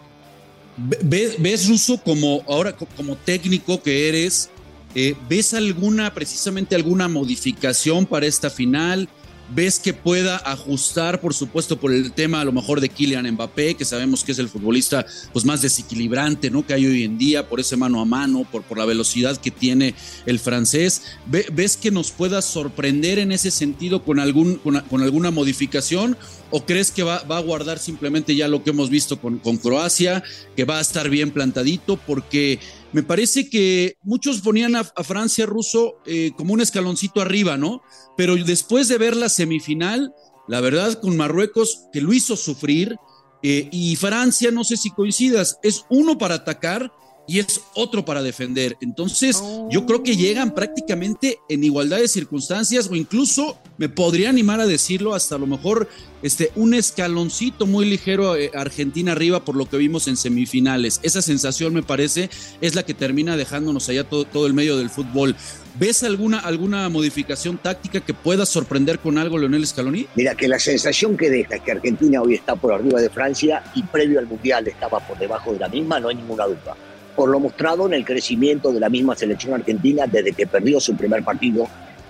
¿Ves, 0.77 1.35
ves 1.41 1.67
Russo, 1.67 2.01
como 2.01 2.41
ahora 2.47 2.73
como 2.73 3.17
técnico 3.17 3.83
que 3.83 4.07
eres? 4.07 4.49
Eh, 4.95 5.13
¿Ves 5.29 5.53
alguna, 5.53 6.13
precisamente 6.13 6.73
alguna 6.73 7.09
modificación 7.09 8.05
para 8.05 8.27
esta 8.27 8.49
final? 8.49 9.09
Ves 9.53 9.79
que 9.79 9.93
pueda 9.93 10.37
ajustar, 10.37 11.19
por 11.19 11.33
supuesto, 11.33 11.79
por 11.79 11.91
el 11.91 12.11
tema 12.13 12.41
a 12.41 12.45
lo 12.45 12.51
mejor 12.51 12.81
de 12.81 12.89
Kylian 12.89 13.29
Mbappé, 13.31 13.75
que 13.75 13.85
sabemos 13.85 14.23
que 14.23 14.31
es 14.31 14.39
el 14.39 14.49
futbolista 14.49 15.05
pues 15.33 15.45
más 15.45 15.61
desequilibrante, 15.61 16.49
¿no? 16.49 16.65
Que 16.65 16.73
hay 16.73 16.85
hoy 16.85 17.03
en 17.03 17.17
día 17.17 17.47
por 17.47 17.59
ese 17.59 17.77
mano 17.77 18.01
a 18.01 18.05
mano, 18.05 18.45
por, 18.51 18.63
por 18.63 18.77
la 18.77 18.85
velocidad 18.85 19.37
que 19.37 19.51
tiene 19.51 19.95
el 20.25 20.39
francés. 20.39 21.03
¿Ves 21.25 21.77
que 21.77 21.91
nos 21.91 22.11
pueda 22.11 22.41
sorprender 22.41 23.19
en 23.19 23.31
ese 23.31 23.51
sentido 23.51 24.03
con, 24.03 24.19
algún, 24.19 24.55
con, 24.55 25.01
alguna 25.01 25.31
modificación? 25.31 26.17
¿O 26.49 26.65
crees 26.65 26.91
que 26.91 27.03
va, 27.03 27.23
va, 27.23 27.37
a 27.37 27.41
guardar 27.41 27.79
simplemente 27.79 28.35
ya 28.35 28.47
lo 28.47 28.63
que 28.63 28.71
hemos 28.71 28.89
visto 28.89 29.19
con, 29.19 29.39
con 29.39 29.57
Croacia, 29.57 30.23
que 30.55 30.65
va 30.65 30.79
a 30.79 30.81
estar 30.81 31.09
bien 31.09 31.31
plantadito? 31.31 31.97
Porque 31.97 32.59
me 32.93 33.03
parece 33.03 33.49
que 33.49 33.95
muchos 34.03 34.41
ponían 34.41 34.75
a, 34.75 34.83
Francia 34.83 35.45
ruso 35.45 35.95
eh, 36.05 36.31
como 36.37 36.53
un 36.53 36.61
escaloncito 36.61 37.21
arriba, 37.21 37.57
¿no? 37.57 37.81
Pero 38.17 38.35
después 38.35 38.87
de 38.87 38.97
ver 38.97 39.15
la 39.15 39.29
semifinal, 39.29 40.13
la 40.47 40.61
verdad 40.61 40.99
con 40.99 41.15
Marruecos, 41.17 41.85
que 41.93 42.01
lo 42.01 42.13
hizo 42.13 42.35
sufrir, 42.35 42.97
eh, 43.43 43.69
y 43.71 43.95
Francia, 43.95 44.51
no 44.51 44.63
sé 44.63 44.77
si 44.77 44.91
coincidas, 44.91 45.57
es 45.63 45.85
uno 45.89 46.17
para 46.17 46.35
atacar 46.35 46.91
y 47.27 47.39
es 47.39 47.61
otro 47.75 48.03
para 48.03 48.21
defender. 48.21 48.77
Entonces, 48.81 49.41
yo 49.69 49.85
creo 49.85 50.03
que 50.03 50.17
llegan 50.17 50.53
prácticamente 50.53 51.39
en 51.49 51.63
igualdad 51.63 51.97
de 51.99 52.07
circunstancias 52.07 52.89
o 52.89 52.95
incluso 52.95 53.57
me 53.81 53.89
podría 53.89 54.29
animar 54.29 54.59
a 54.59 54.67
decirlo 54.67 55.15
hasta 55.15 55.33
a 55.33 55.39
lo 55.39 55.47
mejor 55.47 55.89
este 56.21 56.51
un 56.55 56.75
escaloncito 56.75 57.65
muy 57.65 57.83
ligero 57.83 58.35
eh, 58.35 58.51
Argentina 58.53 59.13
arriba 59.13 59.43
por 59.43 59.55
lo 59.55 59.65
que 59.67 59.77
vimos 59.77 60.07
en 60.07 60.17
semifinales. 60.17 60.99
Esa 61.01 61.23
sensación 61.23 61.73
me 61.73 61.81
parece 61.81 62.29
es 62.61 62.75
la 62.75 62.83
que 62.83 62.93
termina 62.93 63.37
dejándonos 63.37 63.89
allá 63.89 64.03
todo, 64.03 64.45
el 64.45 64.53
medio 64.53 64.77
del 64.77 64.91
fútbol. 64.91 65.35
¿Ves 65.79 66.03
alguna, 66.03 66.37
alguna 66.37 66.87
modificación 66.89 67.57
táctica 67.57 68.01
que 68.01 68.13
pueda 68.13 68.45
sorprender 68.45 68.99
con 68.99 69.17
algo 69.17 69.39
Leonel 69.39 69.65
Scaloni? 69.65 70.05
Mira, 70.13 70.35
que 70.35 70.47
la 70.47 70.59
sensación 70.59 71.17
que 71.17 71.31
deja 71.31 71.55
es 71.55 71.61
que 71.63 71.71
Argentina 71.71 72.21
hoy 72.21 72.35
está 72.35 72.55
por 72.55 72.73
arriba 72.73 73.01
de 73.01 73.09
Francia 73.09 73.63
y 73.73 73.81
previo 73.81 74.19
al 74.19 74.27
Mundial 74.27 74.67
estaba 74.67 74.99
por 74.99 75.17
debajo 75.17 75.53
de 75.53 75.59
la 75.59 75.69
misma, 75.69 75.99
no 75.99 76.09
hay 76.09 76.17
ninguna 76.17 76.45
duda 76.45 76.77
por 77.15 77.27
lo 77.27 77.41
mostrado 77.41 77.87
en 77.87 77.93
el 77.93 78.05
crecimiento 78.05 78.71
de 78.71 78.79
la 78.79 78.87
misma 78.87 79.17
selección 79.17 79.53
argentina 79.53 80.07
desde 80.07 80.31
que 80.31 80.47
perdió 80.47 80.79
su 80.79 80.95
primer 80.95 81.23
partido 81.23 81.67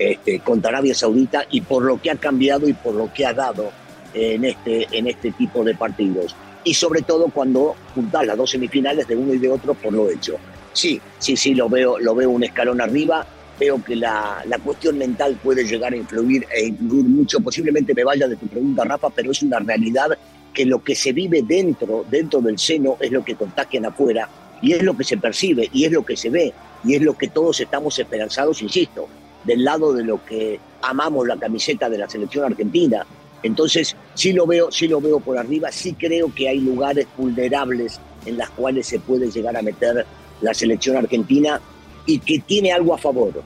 este, 0.09 0.39
contra 0.39 0.69
Arabia 0.69 0.95
Saudita 0.95 1.45
y 1.51 1.61
por 1.61 1.83
lo 1.83 2.01
que 2.01 2.09
ha 2.09 2.15
cambiado 2.15 2.67
y 2.67 2.73
por 2.73 2.95
lo 2.95 3.13
que 3.13 3.25
ha 3.25 3.33
dado 3.33 3.71
en 4.13 4.45
este, 4.45 4.87
en 4.91 5.07
este 5.07 5.31
tipo 5.31 5.63
de 5.63 5.75
partidos. 5.75 6.35
y 6.63 6.73
sobre 6.73 7.01
todo 7.01 7.29
cuando 7.29 7.75
juntas 7.95 8.25
las 8.25 8.37
dos 8.37 8.51
semifinales 8.51 9.07
de 9.07 9.15
uno 9.15 9.33
y 9.33 9.39
de 9.39 9.49
otro 9.49 9.73
por 9.73 9.93
lo 9.93 10.09
hecho. 10.09 10.37
Sí, 10.73 11.01
sí, 11.19 11.35
sí, 11.35 11.53
lo 11.53 11.67
veo, 11.69 11.99
lo 11.99 12.15
veo 12.15 12.29
un 12.29 12.43
escalón 12.43 12.81
arriba. 12.81 13.25
Veo 13.59 13.83
que 13.83 13.95
la, 13.95 14.43
la 14.47 14.57
cuestión 14.57 14.97
mental 14.97 15.37
puede 15.43 15.63
llegar 15.65 15.93
a 15.93 15.95
influir 15.95 16.45
e 16.55 16.67
influir 16.67 17.05
mucho. 17.05 17.39
Posiblemente 17.39 17.93
me 17.93 18.03
vaya 18.03 18.27
de 18.27 18.35
tu 18.35 18.47
pregunta, 18.47 18.83
Rafa, 18.83 19.09
pero 19.09 19.31
es 19.31 19.41
una 19.43 19.59
realidad 19.59 20.17
que 20.53 20.65
lo 20.65 20.83
que 20.83 20.95
se 20.95 21.13
vive 21.13 21.43
dentro, 21.43 22.05
dentro 22.09 22.41
del 22.41 22.57
seno, 22.57 22.97
es 22.99 23.11
lo 23.11 23.23
que 23.23 23.35
contagian 23.35 23.85
afuera 23.85 24.27
y 24.61 24.73
es 24.73 24.83
lo 24.83 24.95
que 24.95 25.03
se 25.03 25.17
percibe 25.17 25.69
y 25.71 25.85
es 25.85 25.91
lo 25.91 26.03
que 26.03 26.15
se 26.15 26.29
ve 26.29 26.53
y 26.83 26.95
es 26.95 27.01
lo 27.01 27.17
que 27.17 27.27
todos 27.27 27.59
estamos 27.59 27.97
esperanzados, 27.99 28.61
insisto, 28.61 29.07
del 29.43 29.63
lado 29.63 29.93
de 29.93 30.03
lo 30.03 30.23
que 30.25 30.59
amamos 30.81 31.27
la 31.27 31.37
camiseta 31.37 31.89
de 31.89 31.97
la 31.97 32.09
selección 32.09 32.45
argentina. 32.45 33.05
Entonces, 33.43 33.95
sí 34.13 34.33
lo 34.33 34.45
veo, 34.45 34.71
sí 34.71 34.87
lo 34.87 35.01
veo 35.01 35.19
por 35.19 35.37
arriba, 35.37 35.71
sí 35.71 35.93
creo 35.93 36.33
que 36.33 36.47
hay 36.47 36.59
lugares 36.59 37.07
vulnerables 37.17 37.99
en 38.25 38.37
las 38.37 38.49
cuales 38.51 38.87
se 38.87 38.99
puede 38.99 39.31
llegar 39.31 39.57
a 39.57 39.61
meter 39.61 40.05
la 40.41 40.53
selección 40.53 40.97
argentina 40.97 41.59
y 42.05 42.19
que 42.19 42.39
tiene 42.39 42.71
algo 42.71 42.93
a 42.93 42.97
favor. 42.97 43.41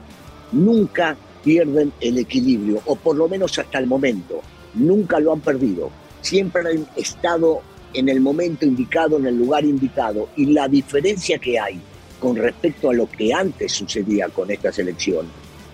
Nunca 0.52 1.16
pierden 1.42 1.92
el 2.00 2.18
equilibrio, 2.18 2.80
o 2.86 2.96
por 2.96 3.16
lo 3.16 3.28
menos 3.28 3.58
hasta 3.58 3.78
el 3.78 3.86
momento, 3.86 4.42
nunca 4.74 5.20
lo 5.20 5.32
han 5.32 5.40
perdido. 5.40 5.90
Siempre 6.20 6.62
han 6.68 6.86
estado 6.96 7.62
en 7.94 8.08
el 8.08 8.20
momento 8.20 8.66
indicado, 8.66 9.16
en 9.16 9.26
el 9.26 9.36
lugar 9.36 9.64
indicado. 9.64 10.28
Y 10.36 10.46
la 10.46 10.68
diferencia 10.68 11.38
que 11.38 11.58
hay 11.58 11.80
con 12.20 12.36
respecto 12.36 12.90
a 12.90 12.94
lo 12.94 13.08
que 13.08 13.32
antes 13.32 13.72
sucedía 13.72 14.28
con 14.28 14.50
esta 14.50 14.72
selección, 14.72 15.26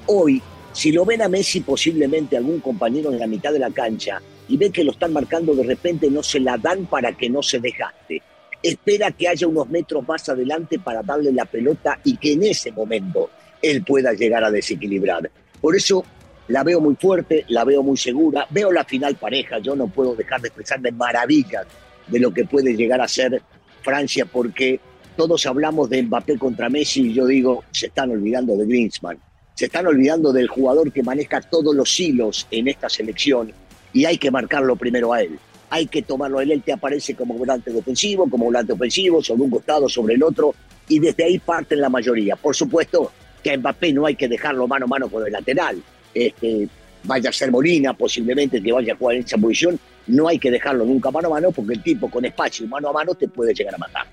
hoy, 0.07 0.43
si 0.73 0.93
lo 0.93 1.05
ven 1.05 1.23
a 1.23 1.29
Messi 1.29 1.61
posiblemente 1.61 2.37
algún 2.37 2.61
compañero 2.61 3.13
en 3.13 3.19
la 3.19 3.27
mitad 3.27 3.53
de 3.53 3.59
la 3.59 3.71
cancha 3.71 4.21
y 4.49 4.57
ve 4.57 4.71
que 4.71 4.85
lo 4.85 4.93
están 4.93 5.13
marcando 5.13 5.55
de 5.55 5.65
repente, 5.65 6.11
no 6.11 6.23
se 6.23 6.41
la 6.41 6.57
dan 6.57 6.87
para 6.87 7.13
que 7.13 7.29
no 7.29 7.43
se 7.43 7.61
dejaste. 7.61 8.23
Espera 8.63 9.11
que 9.11 9.29
haya 9.29 9.47
unos 9.47 9.69
metros 9.69 10.07
más 10.07 10.29
adelante 10.29 10.79
para 10.79 11.03
darle 11.03 11.33
la 11.33 11.45
pelota 11.45 11.99
y 12.05 12.17
que 12.17 12.33
en 12.33 12.45
ese 12.45 12.71
momento 12.73 13.31
él 13.61 13.83
pueda 13.85 14.13
llegar 14.13 14.45
a 14.45 14.51
desequilibrar. 14.51 15.31
Por 15.61 15.77
eso 15.77 16.05
la 16.49 16.65
veo 16.65 16.81
muy 16.81 16.97
fuerte, 16.97 17.45
la 17.49 17.65
veo 17.65 17.83
muy 17.83 17.97
segura, 17.97 18.47
veo 18.51 18.73
la 18.73 18.85
final 18.85 19.15
pareja, 19.17 19.59
yo 19.59 19.75
no 19.77 19.89
puedo 19.89 20.15
dejar 20.15 20.41
de 20.41 20.49
expresarme 20.49 20.91
maravillas 20.91 21.67
de 22.07 22.21
lo 22.21 22.33
que 22.33 22.45
puede 22.45 22.75
llegar 22.75 23.01
a 23.01 23.09
ser 23.09 23.43
Francia, 23.83 24.27
porque 24.27 24.81
todos 25.17 25.47
hablamos 25.47 25.89
de 25.91 26.03
Mbappé 26.03 26.39
contra 26.39 26.69
Messi 26.69 27.09
y 27.09 27.15
yo 27.15 27.27
digo, 27.27 27.65
se 27.71 27.87
están 27.87 28.11
olvidando 28.11 28.57
de 28.57 28.67
Griezmann, 28.67 29.19
se 29.63 29.67
están 29.67 29.87
olvidando 29.87 30.33
del 30.33 30.49
jugador 30.49 30.91
que 30.91 31.05
maneja 31.05 31.41
todos 31.41 31.73
los 31.73 32.01
hilos 32.01 32.49
en 32.51 32.67
esta 32.67 32.89
selección 32.89 33.53
y 33.93 34.07
hay 34.07 34.19
que 34.19 34.29
marcarlo 34.29 34.75
primero 34.75 35.13
a 35.13 35.23
él. 35.23 35.39
Hay 35.71 35.87
que 35.87 36.03
tomarlo 36.03 36.41
a 36.41 36.43
él, 36.43 36.51
él 36.51 36.63
te 36.65 36.73
aparece 36.73 37.15
como 37.15 37.35
volante 37.35 37.71
defensivo, 37.71 38.29
como 38.29 38.47
volante 38.47 38.73
ofensivo, 38.73 39.23
sobre 39.23 39.43
un 39.43 39.51
costado, 39.51 39.89
sobre 39.89 40.15
el 40.15 40.23
otro, 40.25 40.53
y 40.89 40.99
desde 40.99 41.23
ahí 41.23 41.39
parten 41.39 41.81
la 41.81 41.89
mayoría. 41.89 42.35
Por 42.35 42.57
supuesto 42.57 43.13
que 43.41 43.53
a 43.53 43.57
Mbappé 43.57 43.93
no 43.93 44.05
hay 44.05 44.17
que 44.17 44.27
dejarlo 44.27 44.67
mano 44.67 44.87
a 44.87 44.89
mano 44.89 45.09
con 45.09 45.25
el 45.25 45.33
lateral. 45.33 45.81
Este, 46.13 46.69
vaya 47.05 47.31
a 47.31 47.33
ser 47.33 47.53
Molina, 47.53 47.95
posiblemente 47.95 48.61
que 48.61 48.73
vaya 48.73 48.95
a 48.95 48.97
jugar 48.97 49.15
en 49.15 49.23
esa 49.23 49.39
posición, 49.39 49.79
no 50.09 50.27
hay 50.27 50.41
que 50.41 50.51
dejarlo 50.51 50.85
nunca 50.85 51.13
mano 51.13 51.29
a 51.29 51.35
mano 51.35 51.53
porque 51.53 51.75
el 51.75 51.83
tipo 51.85 52.11
con 52.11 52.25
espacio 52.25 52.67
mano 52.67 52.89
a 52.89 52.93
mano 52.93 53.15
te 53.15 53.29
puede 53.29 53.55
llegar 53.55 53.77
a 53.77 53.79
matar. 53.79 54.09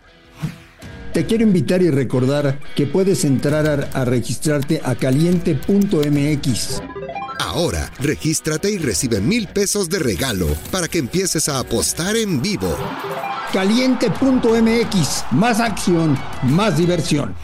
Te 1.19 1.25
quiero 1.25 1.43
invitar 1.43 1.81
y 1.81 1.89
recordar 1.89 2.61
que 2.77 2.87
puedes 2.87 3.25
entrar 3.25 3.89
a, 3.93 4.05
registrarte 4.05 4.79
a 4.81 4.95
caliente.mx. 4.95 6.81
Ahora, 7.39 7.91
regístrate 7.99 8.71
y 8.71 8.77
recibe 8.77 9.19
mil 9.19 9.49
pesos 9.49 9.89
de 9.89 9.99
regalo 9.99 10.47
para 10.71 10.87
que 10.87 10.97
empieces 10.97 11.49
a 11.49 11.59
apostar 11.59 12.15
en 12.15 12.41
vivo. 12.41 12.73
Caliente.mx, 13.51 15.25
más 15.31 15.59
acción, 15.59 16.17
más 16.43 16.77
diversión. 16.77 17.35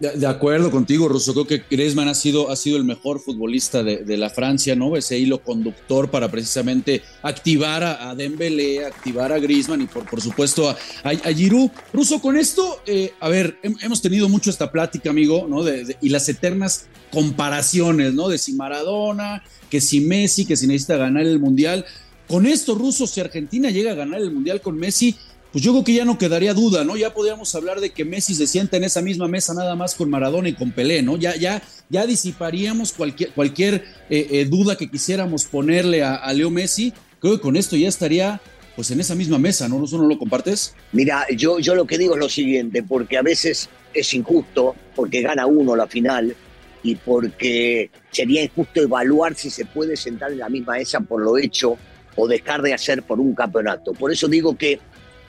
De, 0.00 0.26
acuerdo 0.26 0.70
contigo, 0.70 1.08
Russo. 1.08 1.34
Creo 1.34 1.46
que 1.46 1.62
Griezmann 1.70 2.08
ha 2.08 2.14
sido, 2.14 2.50
ha 2.50 2.56
sido 2.56 2.78
el 2.78 2.84
mejor 2.84 3.20
futbolista 3.20 3.82
de, 3.82 4.16
la 4.16 4.30
Francia, 4.30 4.74
¿no? 4.74 4.96
Ese 4.96 5.18
hilo 5.18 5.42
conductor 5.42 6.10
para 6.10 6.30
precisamente 6.30 7.02
activar 7.22 7.84
a, 7.84 8.14
Dembélé, 8.14 8.86
activar 8.86 9.30
a 9.30 9.38
Griezmann 9.38 9.82
y 9.82 9.86
por, 9.86 10.08
por 10.08 10.22
supuesto 10.22 10.70
a, 10.70 10.76
a, 11.04 11.32
Giroud. 11.34 11.70
Russo, 11.92 12.18
con 12.22 12.38
esto, 12.38 12.80
eh, 12.86 13.12
a 13.20 13.28
ver, 13.28 13.58
hemos 13.62 14.00
tenido 14.00 14.26
mucho 14.30 14.48
esta 14.48 14.72
plática, 14.72 15.10
amigo, 15.10 15.46
¿no? 15.46 15.62
y 16.00 16.08
las 16.08 16.26
eternas 16.30 16.86
comparaciones, 17.12 18.14
¿no? 18.14 18.28
De 18.28 18.38
si 18.38 18.54
Maradona, 18.54 19.42
que 19.68 19.82
si 19.82 20.00
Messi, 20.00 20.46
que 20.46 20.56
si 20.56 20.66
necesita 20.66 20.96
ganar 20.96 21.26
el 21.26 21.38
Mundial. 21.38 21.84
Con 22.26 22.46
esto, 22.46 22.74
Russo, 22.74 23.06
si 23.06 23.20
Argentina 23.20 23.70
llega 23.70 23.92
a 23.92 23.96
ganar 23.96 24.22
el 24.22 24.30
Mundial 24.30 24.62
con 24.62 24.78
Messi, 24.78 25.14
pues 25.52 25.64
yo 25.64 25.72
creo 25.72 25.84
que 25.84 25.94
ya 25.94 26.04
no 26.04 26.18
quedaría 26.18 26.54
duda, 26.54 26.84
¿no? 26.84 26.96
Ya 26.96 27.12
podríamos 27.12 27.54
hablar 27.54 27.80
de 27.80 27.90
que 27.90 28.04
Messi 28.04 28.34
se 28.34 28.46
sienta 28.46 28.76
en 28.76 28.84
esa 28.84 29.02
misma 29.02 29.26
mesa 29.26 29.52
nada 29.52 29.74
más 29.74 29.94
con 29.94 30.08
Maradona 30.08 30.48
y 30.48 30.54
con 30.54 30.70
Pelé, 30.70 31.02
¿no? 31.02 31.16
Ya, 31.16 31.34
ya, 31.36 31.62
ya 31.88 32.06
disiparíamos 32.06 32.92
cualquier, 32.92 33.84
eh, 34.10 34.28
eh, 34.30 34.44
duda 34.44 34.76
que 34.76 34.88
quisiéramos 34.88 35.44
ponerle 35.44 36.04
a, 36.04 36.32
Leo 36.32 36.50
Messi. 36.50 36.92
Creo 37.18 37.34
que 37.34 37.40
con 37.40 37.56
esto 37.56 37.76
ya 37.76 37.88
estaría 37.88 38.40
pues 38.76 38.90
en 38.92 39.00
esa 39.00 39.14
misma 39.14 39.38
mesa, 39.38 39.68
¿no? 39.68 39.80
¿No 39.80 40.06
lo 40.06 40.18
compartes? 40.18 40.74
Mira, 40.92 41.26
yo, 41.36 41.58
yo 41.58 41.74
lo 41.74 41.86
que 41.86 41.98
digo 41.98 42.14
es 42.14 42.20
lo 42.20 42.28
siguiente, 42.28 42.82
porque 42.82 43.18
a 43.18 43.22
veces 43.22 43.68
es 43.92 44.14
injusto, 44.14 44.76
porque 44.94 45.20
gana 45.20 45.46
uno 45.46 45.74
la 45.74 45.86
final 45.86 46.34
y 46.82 46.94
porque 46.94 47.90
sería 48.10 48.42
injusto 48.42 48.80
evaluar 48.80 49.34
si 49.34 49.50
se 49.50 49.64
puede 49.64 49.96
sentar 49.96 50.32
en 50.32 50.38
la 50.38 50.48
misma 50.48 50.74
mesa 50.74 51.00
por 51.00 51.20
lo 51.20 51.36
hecho 51.36 51.76
o 52.16 52.28
dejar 52.28 52.62
de 52.62 52.72
hacer 52.74 53.02
por 53.02 53.20
un 53.20 53.34
campeonato. 53.34 53.92
Por 53.92 54.12
eso 54.12 54.28
digo 54.28 54.56
que 54.56 54.78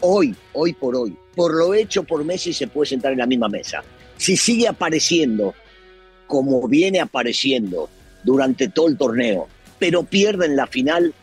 hoy, 0.02 0.36
hoy 0.54 0.74
por 0.74 0.96
hoy, 0.96 1.16
por 1.36 1.54
lo 1.54 1.74
hecho 1.74 2.04
por 2.04 2.24
Messi 2.24 2.54
se 2.54 2.68
puede 2.68 2.90
sentar 2.90 3.12
en 3.12 3.20
la 3.20 3.26
misma 3.26 3.48
mesa. 3.48 3.84
Si 4.18 4.36
sigue 4.38 4.68
apareciendo 4.68 5.54
como 6.28 6.66
viene 6.68 7.02
apareciendo 7.02 7.90
durante 8.24 8.70
todo 8.70 8.88
el 8.88 8.98
torneo, 8.98 9.48
pero 9.80 10.04
pierde 10.04 10.46
en 10.46 10.56
la 10.56 10.68
final, 10.68 11.14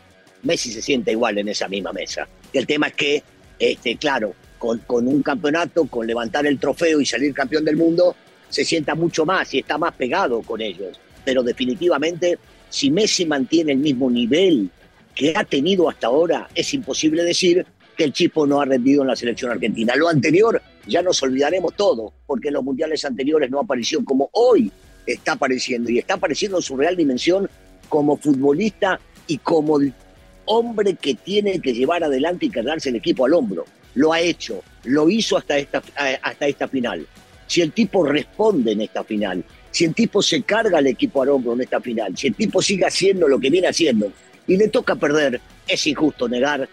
Messi 0.42 0.70
se 0.70 0.82
siente 0.82 1.12
igual 1.12 1.38
en 1.38 1.48
esa 1.48 1.68
misma 1.68 1.92
mesa. 1.92 2.28
el 2.52 2.66
tema 2.66 2.88
es 2.88 2.94
que, 2.94 3.22
este, 3.58 3.96
claro, 3.96 4.34
con, 4.58 4.78
con 4.80 5.06
un 5.08 5.22
campeonato, 5.22 5.86
con 5.86 6.06
levantar 6.06 6.46
el 6.46 6.58
trofeo 6.58 7.00
y 7.00 7.06
salir 7.06 7.32
campeón 7.32 7.64
del 7.64 7.76
mundo, 7.76 8.16
se 8.48 8.64
sienta 8.64 8.94
mucho 8.94 9.24
más 9.24 9.52
y 9.54 9.60
está 9.60 9.78
más 9.78 9.94
pegado 9.94 10.42
con 10.42 10.60
ellos. 10.60 10.98
Pero 11.24 11.42
definitivamente, 11.42 12.38
si 12.68 12.90
Messi 12.90 13.24
mantiene 13.26 13.72
el 13.72 13.78
mismo 13.78 14.10
nivel 14.10 14.70
que 15.14 15.32
ha 15.34 15.44
tenido 15.44 15.88
hasta 15.88 16.08
ahora, 16.08 16.48
es 16.54 16.74
imposible 16.74 17.24
decir 17.24 17.64
que 17.98 18.04
el 18.04 18.12
Chipo 18.12 18.46
no 18.46 18.60
ha 18.60 18.64
rendido 18.64 19.02
en 19.02 19.08
la 19.08 19.16
selección 19.16 19.50
argentina. 19.50 19.96
Lo 19.96 20.08
anterior 20.08 20.62
ya 20.86 21.02
nos 21.02 21.20
olvidaremos 21.20 21.74
todo, 21.74 22.14
porque 22.26 22.48
en 22.48 22.54
los 22.54 22.62
mundiales 22.62 23.04
anteriores 23.04 23.50
no 23.50 23.58
apareció 23.58 24.04
como 24.04 24.30
hoy 24.32 24.70
está 25.04 25.32
apareciendo, 25.32 25.90
y 25.90 25.98
está 25.98 26.14
apareciendo 26.14 26.58
en 26.58 26.62
su 26.62 26.76
real 26.76 26.96
dimensión 26.96 27.50
como 27.88 28.16
futbolista 28.16 29.00
y 29.26 29.38
como 29.38 29.80
hombre 30.44 30.94
que 30.94 31.14
tiene 31.14 31.60
que 31.60 31.74
llevar 31.74 32.04
adelante 32.04 32.46
y 32.46 32.50
cargarse 32.50 32.90
el 32.90 32.96
equipo 32.96 33.26
al 33.26 33.34
hombro. 33.34 33.64
Lo 33.94 34.12
ha 34.12 34.20
hecho, 34.20 34.62
lo 34.84 35.10
hizo 35.10 35.36
hasta 35.36 35.58
esta, 35.58 35.82
hasta 36.22 36.46
esta 36.46 36.68
final. 36.68 37.04
Si 37.48 37.62
el 37.62 37.72
tipo 37.72 38.04
responde 38.04 38.72
en 38.72 38.82
esta 38.82 39.02
final, 39.02 39.42
si 39.72 39.86
el 39.86 39.94
tipo 39.94 40.22
se 40.22 40.42
carga 40.42 40.78
el 40.78 40.86
equipo 40.86 41.22
al 41.22 41.30
hombro 41.30 41.54
en 41.54 41.62
esta 41.62 41.80
final, 41.80 42.16
si 42.16 42.28
el 42.28 42.34
tipo 42.34 42.62
sigue 42.62 42.86
haciendo 42.86 43.26
lo 43.26 43.40
que 43.40 43.50
viene 43.50 43.66
haciendo 43.66 44.12
y 44.46 44.56
le 44.56 44.68
toca 44.68 44.94
perder, 44.94 45.40
es 45.66 45.86
injusto 45.86 46.28
negar 46.28 46.68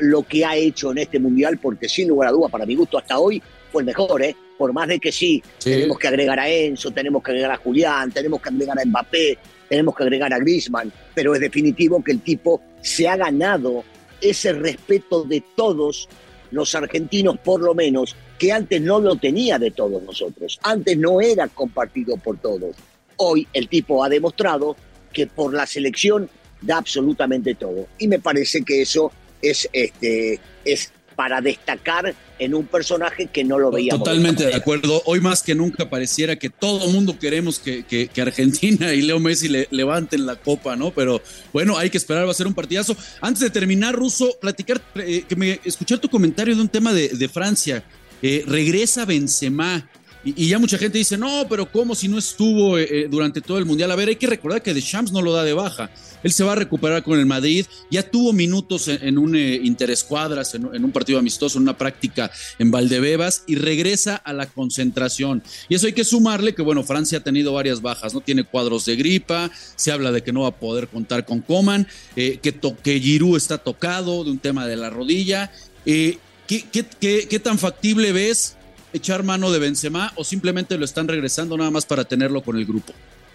lo 0.00 0.22
que 0.22 0.44
ha 0.44 0.56
hecho 0.56 0.92
en 0.92 0.98
este 0.98 1.18
mundial, 1.18 1.58
porque 1.58 1.88
sin 1.88 2.08
lugar 2.08 2.28
a 2.28 2.32
dudas, 2.32 2.50
para 2.50 2.66
mi 2.66 2.74
gusto, 2.74 2.98
hasta 2.98 3.18
hoy 3.18 3.42
fue 3.70 3.82
el 3.82 3.86
mejor, 3.86 4.22
¿eh? 4.22 4.34
Por 4.56 4.72
más 4.72 4.88
de 4.88 4.98
que 4.98 5.12
sí, 5.12 5.42
tenemos 5.62 5.98
que 5.98 6.08
agregar 6.08 6.40
a 6.40 6.48
Enzo, 6.48 6.90
tenemos 6.90 7.22
que 7.22 7.30
agregar 7.32 7.52
a 7.52 7.56
Julián, 7.56 8.10
tenemos 8.10 8.40
que 8.40 8.48
agregar 8.48 8.78
a 8.78 8.84
Mbappé, 8.84 9.38
tenemos 9.68 9.94
que 9.94 10.02
agregar 10.02 10.32
a 10.32 10.38
Griezmann, 10.38 10.92
pero 11.14 11.34
es 11.34 11.40
definitivo 11.40 12.02
que 12.02 12.12
el 12.12 12.20
tipo 12.20 12.62
se 12.80 13.08
ha 13.08 13.16
ganado 13.16 13.84
ese 14.20 14.52
respeto 14.52 15.24
de 15.24 15.42
todos 15.54 16.08
los 16.50 16.74
argentinos, 16.74 17.38
por 17.38 17.60
lo 17.60 17.74
menos, 17.74 18.16
que 18.38 18.52
antes 18.52 18.80
no 18.80 19.00
lo 19.00 19.16
tenía 19.16 19.58
de 19.58 19.70
todos 19.70 20.02
nosotros. 20.02 20.58
Antes 20.62 20.96
no 20.96 21.20
era 21.20 21.48
compartido 21.48 22.16
por 22.16 22.38
todos. 22.38 22.76
Hoy 23.16 23.46
el 23.52 23.68
tipo 23.68 24.04
ha 24.04 24.08
demostrado 24.08 24.76
que 25.12 25.26
por 25.26 25.54
la 25.54 25.66
selección 25.66 26.28
da 26.60 26.78
absolutamente 26.78 27.54
todo. 27.54 27.86
Y 27.98 28.08
me 28.08 28.18
parece 28.18 28.62
que 28.62 28.82
eso 28.82 29.12
es, 29.42 29.68
este, 29.72 30.40
es 30.64 30.92
para 31.16 31.40
destacar 31.40 32.14
en 32.38 32.54
un 32.54 32.66
personaje 32.66 33.26
que 33.26 33.42
no 33.42 33.58
lo 33.58 33.70
veíamos. 33.70 34.04
Totalmente 34.04 34.44
de, 34.44 34.54
acuerdo. 34.54 35.02
Hoy 35.06 35.20
más 35.20 35.42
que 35.42 35.54
nunca 35.54 35.88
pareciera 35.88 36.36
que 36.36 36.50
todo 36.50 36.88
mundo 36.88 37.18
queremos 37.18 37.58
que, 37.58 37.84
que, 37.84 38.20
Argentina 38.20 38.92
y 38.94 39.00
Leo 39.00 39.18
Messi 39.18 39.48
le, 39.48 39.66
levanten 39.70 40.26
la 40.26 40.36
copa, 40.36 40.76
¿no? 40.76 40.92
Pero 40.92 41.22
bueno, 41.52 41.78
hay 41.78 41.88
que 41.88 41.96
esperar, 41.96 42.26
va 42.26 42.30
a 42.30 42.34
ser 42.34 42.46
un 42.46 42.54
partidazo. 42.54 42.94
Antes 43.22 43.40
de 43.40 43.50
terminar, 43.50 43.94
Russo, 43.94 44.36
platicar, 44.40 44.80
eh, 44.96 45.24
que 45.26 45.36
me 45.36 45.58
escuchar 45.64 45.98
tu 45.98 46.08
comentario 46.08 46.54
de 46.54 46.60
un 46.60 46.68
tema 46.68 46.92
de, 46.92 47.08
de 47.08 47.28
Francia. 47.28 47.82
Eh, 48.22 48.44
regresa 48.46 49.04
Benzema. 49.04 49.88
Y, 50.26 50.48
ya 50.48 50.58
mucha 50.58 50.76
gente 50.76 50.98
dice, 50.98 51.16
no, 51.16 51.46
pero 51.48 51.70
¿cómo 51.70 51.94
si 51.94 52.08
no 52.08 52.18
estuvo 52.18 52.78
eh, 52.78 52.88
eh, 52.90 53.08
durante 53.08 53.40
todo 53.40 53.58
el 53.58 53.64
Mundial? 53.64 53.92
A 53.92 53.94
ver, 53.94 54.08
hay 54.08 54.16
que 54.16 54.26
recordar 54.26 54.60
que 54.60 54.74
Deschamps 54.74 55.12
no 55.12 55.22
lo 55.22 55.32
da 55.32 55.44
de 55.44 55.52
baja. 55.52 55.88
Él 56.24 56.32
se 56.32 56.42
va 56.42 56.52
a 56.52 56.56
recuperar 56.56 57.04
con 57.04 57.20
el 57.20 57.26
Madrid. 57.26 57.64
Ya 57.92 58.02
tuvo 58.02 58.32
minutos 58.32 58.88
en, 58.88 59.18
un 59.18 59.36
eh, 59.36 59.60
interescuadras, 59.62 60.52
en, 60.56 60.84
un 60.84 60.90
partido 60.90 61.20
amistoso, 61.20 61.58
en 61.58 61.62
una 61.62 61.78
práctica 61.78 62.32
en 62.58 62.72
Valdebebas 62.72 63.44
y 63.46 63.54
regresa 63.54 64.16
a 64.16 64.32
la 64.32 64.46
concentración. 64.46 65.44
Y 65.68 65.76
eso 65.76 65.86
hay 65.86 65.92
que 65.92 66.04
sumarle 66.04 66.56
que, 66.56 66.62
bueno, 66.62 66.82
Francia 66.82 67.18
ha 67.18 67.22
tenido 67.22 67.52
varias 67.52 67.80
bajas, 67.80 68.12
¿no? 68.12 68.20
Tiene 68.20 68.42
cuadros 68.42 68.84
de 68.84 68.96
gripa, 68.96 69.52
se 69.76 69.92
habla 69.92 70.10
de 70.10 70.24
que 70.24 70.32
no 70.32 70.40
va 70.40 70.48
a 70.48 70.58
poder 70.58 70.88
contar 70.88 71.24
con 71.24 71.40
Coman, 71.40 71.86
que, 72.16 72.40
que 72.82 73.00
Giroud 73.00 73.36
está 73.36 73.58
tocado 73.58 74.24
de 74.24 74.32
un 74.32 74.38
tema 74.38 74.66
de 74.66 74.74
la 74.74 74.90
rodilla. 74.90 75.52
¿qué, 75.84 76.18
qué 76.48 77.40
tan 77.40 77.60
factible 77.60 78.10
ves 78.10 78.56
echar 78.96 79.22
mano 79.22 79.50
de 79.50 79.58
Benzema 79.58 80.12
o 80.16 80.24
simplemente 80.24 80.76
lo 80.78 80.84
están 80.84 81.08
regresando 81.08 81.56
nada 81.56 81.70
más 81.70 81.86
para 81.86 82.04
tenerlo 82.04 82.42
con 82.42 82.56
el 82.56 82.66
grupo? 82.66 82.92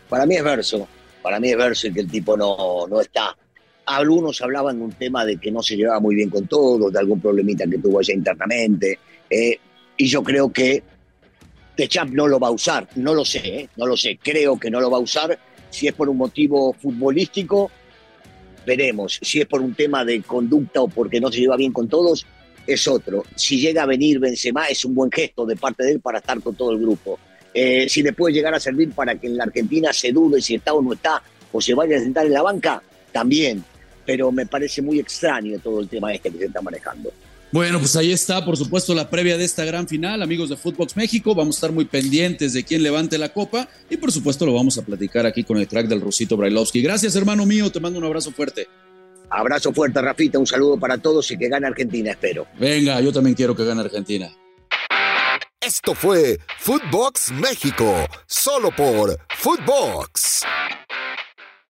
Para 0.09 0.25
mí 0.25 0.35
es 0.35 0.43
verso, 0.43 0.87
para 1.21 1.39
mí 1.39 1.49
es 1.49 1.57
verso 1.57 1.87
y 1.87 1.93
que 1.93 2.01
el 2.01 2.09
tipo 2.09 2.35
no, 2.35 2.87
no 2.87 3.01
está. 3.01 3.35
Algunos 3.85 4.41
hablaban 4.41 4.77
de 4.77 4.85
un 4.85 4.91
tema 4.91 5.25
de 5.25 5.37
que 5.37 5.51
no 5.51 5.63
se 5.63 5.75
llevaba 5.75 5.99
muy 5.99 6.15
bien 6.15 6.29
con 6.29 6.47
todos, 6.47 6.91
de 6.91 6.99
algún 6.99 7.19
problemita 7.19 7.65
que 7.67 7.77
tuvo 7.77 7.99
allá 7.99 8.13
internamente. 8.13 8.99
Eh, 9.29 9.57
y 9.97 10.07
yo 10.07 10.23
creo 10.23 10.51
que 10.51 10.83
Champ 11.87 12.13
no 12.13 12.27
lo 12.27 12.39
va 12.39 12.49
a 12.49 12.51
usar, 12.51 12.87
no 12.95 13.13
lo 13.13 13.25
sé, 13.25 13.39
eh, 13.39 13.69
no 13.75 13.85
lo 13.85 13.97
sé, 13.97 14.19
creo 14.21 14.59
que 14.59 14.69
no 14.69 14.79
lo 14.79 14.89
va 14.89 14.97
a 14.97 15.01
usar. 15.01 15.37
Si 15.69 15.87
es 15.87 15.93
por 15.93 16.09
un 16.09 16.17
motivo 16.17 16.73
futbolístico, 16.73 17.71
veremos. 18.65 19.19
Si 19.21 19.39
es 19.39 19.47
por 19.47 19.61
un 19.61 19.73
tema 19.73 20.03
de 20.03 20.21
conducta 20.21 20.81
o 20.81 20.87
porque 20.87 21.19
no 21.19 21.31
se 21.31 21.39
lleva 21.39 21.55
bien 21.55 21.71
con 21.71 21.87
todos, 21.87 22.25
es 22.73 22.87
otro. 22.87 23.23
Si 23.35 23.59
llega 23.59 23.83
a 23.83 23.85
venir 23.85 24.19
Benzema, 24.19 24.65
es 24.65 24.83
un 24.85 24.95
buen 24.95 25.11
gesto 25.11 25.45
de 25.45 25.55
parte 25.55 25.83
de 25.83 25.93
él 25.93 25.99
para 25.99 26.19
estar 26.19 26.39
con 26.41 26.55
todo 26.55 26.71
el 26.71 26.79
grupo. 26.79 27.19
Eh, 27.53 27.87
si 27.89 28.01
le 28.01 28.13
puede 28.13 28.33
llegar 28.33 28.53
a 28.53 28.59
servir 28.59 28.91
para 28.91 29.15
que 29.15 29.27
en 29.27 29.37
la 29.37 29.43
Argentina 29.43 29.91
se 29.91 30.11
dude 30.11 30.41
si 30.41 30.55
está 30.55 30.73
o 30.73 30.81
no 30.81 30.93
está, 30.93 31.21
o 31.51 31.59
se 31.59 31.73
vaya 31.73 31.97
a 31.97 31.99
sentar 31.99 32.25
en 32.25 32.33
la 32.33 32.41
banca, 32.41 32.81
también. 33.11 33.63
Pero 34.05 34.31
me 34.31 34.45
parece 34.45 34.81
muy 34.81 34.99
extraño 34.99 35.59
todo 35.59 35.81
el 35.81 35.87
tema 35.87 36.13
este 36.13 36.31
que 36.31 36.37
se 36.39 36.45
está 36.45 36.61
manejando. 36.61 37.11
Bueno, 37.51 37.79
pues 37.79 37.97
ahí 37.97 38.13
está, 38.13 38.45
por 38.45 38.55
supuesto, 38.55 38.95
la 38.95 39.09
previa 39.09 39.37
de 39.37 39.43
esta 39.43 39.65
gran 39.65 39.85
final, 39.85 40.21
amigos 40.21 40.47
de 40.47 40.55
Footbox 40.55 40.95
México. 40.95 41.35
Vamos 41.35 41.55
a 41.55 41.57
estar 41.57 41.71
muy 41.73 41.83
pendientes 41.83 42.53
de 42.53 42.63
quién 42.63 42.81
levante 42.81 43.17
la 43.17 43.33
copa 43.33 43.67
y, 43.89 43.97
por 43.97 44.09
supuesto, 44.11 44.45
lo 44.45 44.53
vamos 44.53 44.77
a 44.77 44.85
platicar 44.85 45.25
aquí 45.25 45.43
con 45.43 45.57
el 45.57 45.67
crack 45.67 45.87
del 45.87 45.99
Rusito 45.99 46.37
Brailovsky. 46.37 46.81
Gracias, 46.81 47.13
hermano 47.17 47.45
mío. 47.45 47.69
Te 47.69 47.81
mando 47.81 47.99
un 47.99 48.05
abrazo 48.05 48.31
fuerte. 48.31 48.67
Abrazo 49.31 49.73
fuerte, 49.73 50.01
Rafita. 50.01 50.37
Un 50.37 50.45
saludo 50.45 50.77
para 50.77 50.97
todos 50.97 51.31
y 51.31 51.37
que 51.37 51.47
gane 51.47 51.65
Argentina, 51.65 52.11
espero. 52.11 52.45
Venga, 52.59 52.99
yo 53.01 53.11
también 53.13 53.35
quiero 53.35 53.55
que 53.55 53.65
gane 53.65 53.81
Argentina. 53.81 54.29
Esto 55.59 55.93
fue 55.93 56.39
Footbox 56.59 57.31
México, 57.31 58.07
solo 58.25 58.71
por 58.75 59.17
Footbox. 59.37 60.41